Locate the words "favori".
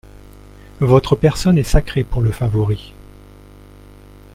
2.31-2.95